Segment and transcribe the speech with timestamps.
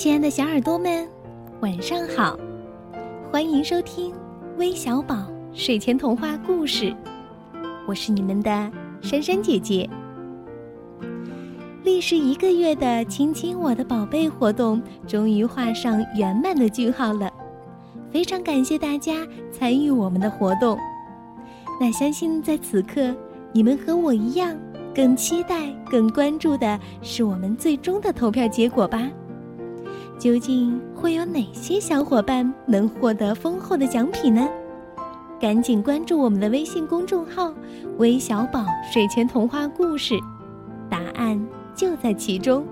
[0.00, 1.06] 亲爱的小耳朵们，
[1.60, 2.34] 晚上好！
[3.30, 4.14] 欢迎收听
[4.56, 6.96] 微小宝睡前童话故事，
[7.86, 9.86] 我是你们的珊珊姐姐。
[11.84, 17.30] 历时一个月的“亲亲我的宝贝”活动终于画上圆满的句号了，
[18.10, 19.16] 非常感谢大家
[19.52, 20.78] 参与我们的活动。
[21.78, 23.14] 那相信在此刻，
[23.52, 24.56] 你们和我一样，
[24.94, 29.06] 更期待、更关注的是我们最终的投票结果吧。
[30.20, 34.46] 究竟会有哪些小伙伴能获得丰厚的奖品呢？
[35.40, 37.54] 赶紧关注我们的微信公众号
[37.96, 40.14] “微小宝睡前童话故事”，
[40.90, 41.42] 答案
[41.74, 42.66] 就在其中。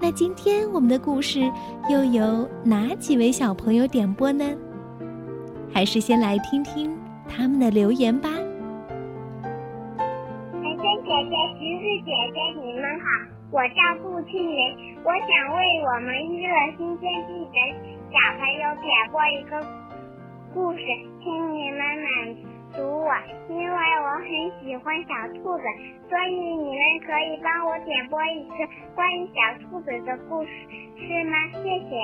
[0.00, 1.50] 那今天我们的故事
[1.90, 4.44] 又有哪几位小朋友点播呢？
[5.74, 6.96] 还是先来听听
[7.28, 8.28] 他们的留言吧。
[8.28, 8.46] 晨
[10.62, 10.72] 晨
[11.02, 13.06] 姐姐、橘子姐姐，你们好。
[13.50, 17.56] 我叫顾庆林，我想为我们娱乐新天地的
[18.12, 19.66] 小朋友点播一个
[20.52, 20.84] 故事，
[21.22, 22.36] 请你们满
[22.74, 23.10] 足我，
[23.48, 24.28] 因为我很
[24.60, 25.64] 喜欢小兔子，
[26.10, 30.50] 所以你们可以帮我点播一个关于小兔子的故事，
[30.98, 31.34] 是吗？
[31.62, 31.96] 谢谢。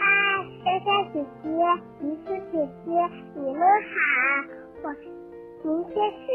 [0.00, 0.02] 嗨，
[0.64, 1.48] 莎莎姐姐、
[2.00, 2.90] 黎子姐姐，
[3.36, 4.02] 你们好，
[4.82, 4.90] 我
[5.62, 6.26] 明天是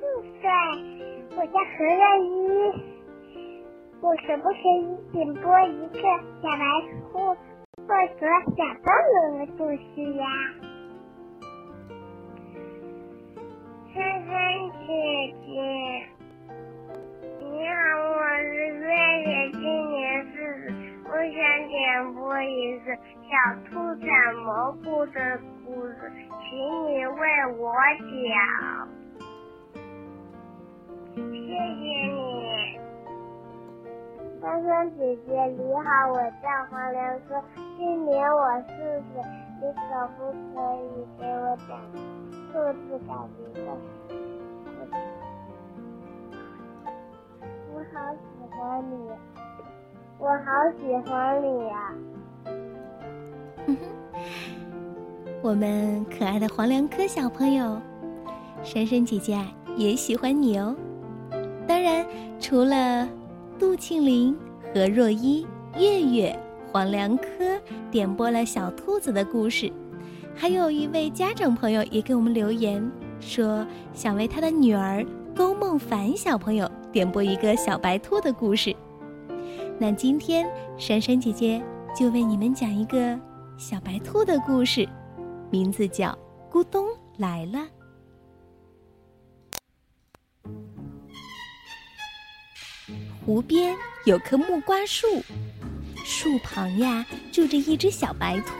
[0.00, 0.02] 四
[0.42, 1.03] 岁。
[1.36, 2.28] 我叫何乐一，
[4.00, 5.98] 我可不可以点播一个
[6.40, 6.64] 小白
[7.10, 7.36] 兔
[7.88, 8.20] 或者
[8.56, 10.24] 小动物的故事呀？
[13.92, 13.96] 珊
[14.26, 14.32] 珊
[14.86, 14.88] 姐
[15.44, 15.50] 姐，
[17.40, 17.74] 你好，
[18.10, 18.86] 我是月
[19.22, 20.70] 月，今年四岁，
[21.04, 21.34] 我想
[21.68, 23.30] 点播一个小
[23.64, 24.06] 兔采
[24.44, 25.18] 蘑菇的
[25.66, 25.94] 故事，
[26.48, 27.20] 请你为
[27.58, 28.83] 我讲。
[34.64, 37.38] 珊珊姐姐你好，我叫黄良科，
[37.76, 38.72] 今年我四
[39.12, 39.20] 岁，
[39.60, 40.82] 你可不可以
[41.18, 41.76] 给我讲
[42.50, 43.68] 兔子改名的？
[47.74, 48.18] 我好喜
[48.56, 48.58] 欢
[48.90, 48.94] 你，
[50.18, 51.12] 我好喜欢
[51.42, 51.76] 你呀！
[55.42, 57.78] 我们可爱的黄良科小朋友，
[58.62, 59.38] 珊珊姐姐
[59.76, 60.74] 也喜欢你哦。
[61.68, 62.06] 当然，
[62.40, 63.06] 除了
[63.58, 64.34] 杜庆林、
[64.74, 65.46] 何若依、
[65.78, 66.36] 月月、
[66.72, 67.24] 黄良科
[67.92, 69.72] 点播了小兔子的故事，
[70.34, 72.90] 还有一位家长朋友也给我们留言
[73.20, 78.74] 说，想为他的女儿勾梦凡小朋友点播一个小白兔的故事。
[79.78, 80.44] 那今天
[80.76, 81.62] 珊珊姐姐
[81.96, 83.16] 就为你们讲一个
[83.56, 84.88] 小白兔的故事，
[85.52, 86.08] 名字叫
[86.52, 86.84] 《咕咚
[87.18, 87.60] 来了》。
[93.24, 93.74] 湖边
[94.04, 95.22] 有棵木瓜树，
[96.04, 98.52] 树旁呀住着一只小白兔。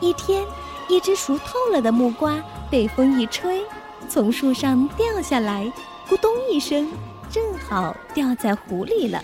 [0.00, 0.44] 一天，
[0.88, 3.62] 一只熟透了的木瓜被风一吹，
[4.08, 5.72] 从树上掉下来，
[6.08, 6.90] 咕咚一声，
[7.30, 9.22] 正好掉在湖里了。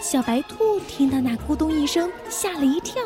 [0.00, 3.02] 小白兔听到那咕咚一声，吓了一跳，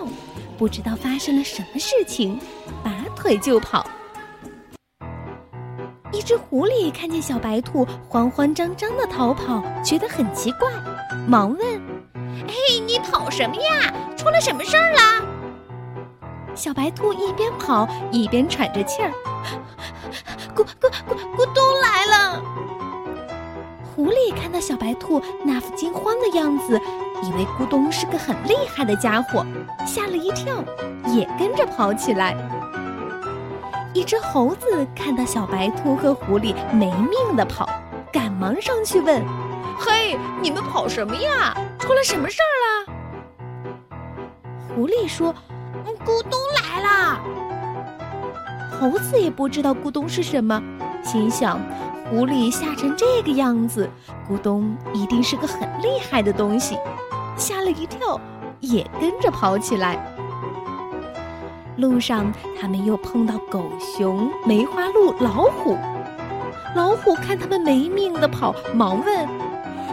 [0.58, 2.38] 不知道发生了什么事情，
[2.84, 3.88] 拔腿就跑。
[6.28, 10.68] 一只狐狸看见小白兔慌慌张张的逃跑，觉得很奇怪，
[11.26, 11.80] 忙问
[12.46, 13.90] ：“嘿，你跑什么呀？
[14.14, 15.26] 出了什么事儿了？”
[16.54, 19.10] 小白兔一边跑一边喘着气儿
[20.54, 22.42] ：“咕咕咕咕咚来了！”
[23.96, 26.78] 狐狸看到小白兔那副惊慌的样子，
[27.22, 29.46] 以为咕咚是个很厉害的家伙，
[29.86, 30.62] 吓了一跳，
[31.06, 32.36] 也跟着跑起来。
[33.98, 37.68] 一只猴子看到小白兔和狐狸没命的跑，
[38.12, 39.20] 赶忙上去问
[39.76, 41.52] ：“嘿，你们跑什么呀？
[41.80, 42.94] 出了什么事儿了？”
[44.72, 45.34] 狐狸说
[46.06, 47.20] ：“咕咚来了。”
[48.80, 50.62] 猴子也不知道咕咚是什么，
[51.02, 51.60] 心想：
[52.08, 53.90] 狐狸吓成这个样子，
[54.30, 56.78] 咕咚一定是个很厉害的东西，
[57.36, 58.20] 吓了一跳，
[58.60, 59.98] 也跟着跑起来。
[61.78, 65.78] 路上，他们又碰到狗熊、梅花鹿、老虎。
[66.74, 69.28] 老虎看他们没命的跑，忙问：“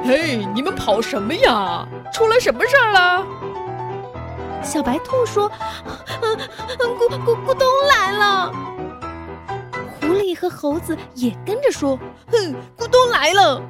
[0.04, 1.88] 嘿，你们跑什么呀？
[2.12, 3.24] 出了什么事儿了？”
[4.64, 5.50] 小白兔说
[6.24, 8.52] ：“嗯嗯，咕咕咕咚来了。”
[10.02, 11.96] 狐狸和猴子也跟着说
[12.32, 13.62] ：“哼，咕咚来了。”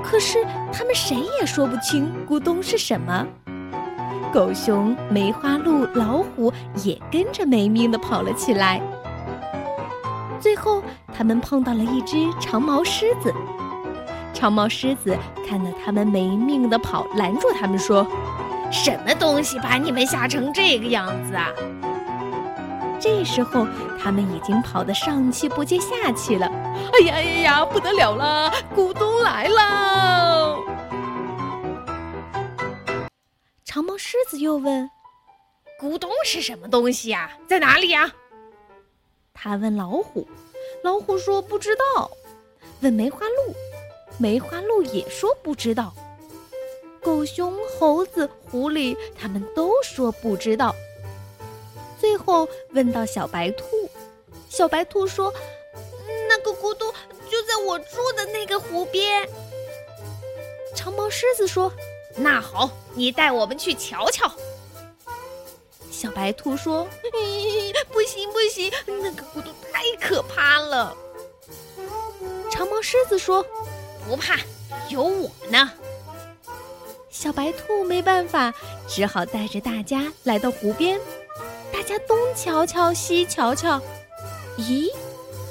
[0.00, 3.26] 可是他们谁也说不清咕咚是什么。
[4.34, 6.52] 狗熊、梅花鹿、老虎
[6.82, 8.82] 也跟着没命的跑了起来。
[10.40, 10.82] 最后，
[11.16, 13.32] 他们碰到了一只长毛狮子。
[14.32, 15.16] 长毛狮子
[15.48, 18.04] 看到他们没命的跑，拦住他们说
[18.72, 21.50] ：“什么东西把你们吓成这个样子啊？”
[22.98, 23.64] 这时候，
[24.02, 26.50] 他们已经跑得上气不接下气了。
[26.92, 30.33] 哎呀呀呀，不得了了，咕咚来了！
[34.06, 34.90] 狮子又问
[35.80, 37.38] ：“咕咚是什么东西呀？
[37.48, 38.12] 在哪里呀？”
[39.32, 40.28] 他问老虎，
[40.82, 42.10] 老虎说不知道。
[42.82, 43.54] 问梅花鹿，
[44.18, 45.90] 梅花鹿也说不知道。
[47.02, 50.74] 狗熊、猴子、狐狸，他们都说不知道。
[51.98, 53.64] 最后问到小白兔，
[54.50, 55.32] 小白兔说
[56.28, 56.92] ：“那个咕咚
[57.30, 59.26] 就在我住的那个湖边。”
[60.76, 61.72] 长毛狮子说
[62.16, 64.30] ：“那好，你带我们去瞧瞧。”
[65.90, 66.86] 小白兔说：
[67.92, 70.96] “不行不行，那个咕咚太可怕了。”
[72.50, 73.44] 长毛狮子说
[74.06, 74.38] ：“不怕，
[74.88, 75.70] 有我呢。”
[77.10, 78.52] 小白兔没办法，
[78.88, 81.00] 只好带着大家来到湖边。
[81.72, 83.80] 大家东瞧瞧，西瞧瞧，
[84.58, 84.90] 咦，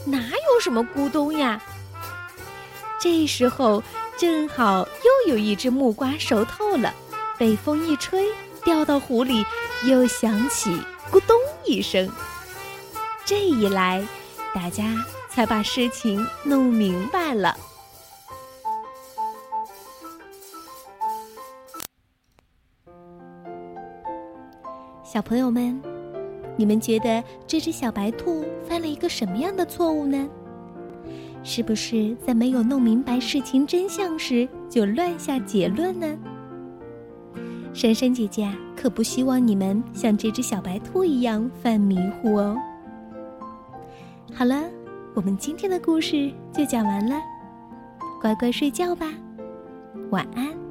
[0.06, 1.62] 哪有什么咕咚呀？
[3.00, 3.82] 这时候
[4.18, 6.94] 正好又有一只木瓜熟透了，
[7.38, 8.28] 被风一吹，
[8.64, 9.44] 掉到湖里，
[9.86, 10.70] 又响起
[11.12, 12.10] 咕咚一声。
[13.26, 14.06] 这一来，
[14.54, 14.96] 大家
[15.30, 17.58] 才把事情弄明白了。
[25.04, 25.82] 小朋友们，
[26.56, 30.30] 你们觉得这只小白兔犯了一个什么样的错误呢？
[31.44, 36.08] 是不是在没有弄明白事情真相时就乱下结论呢？
[37.74, 42.58] 珊珊姐姐可不希望你们像这只小白兔一样犯迷糊哦。
[44.34, 44.64] 好了，
[45.14, 47.16] 我们今天的故事就讲完了，
[48.22, 49.12] 乖乖睡觉吧，
[50.12, 50.63] 晚安。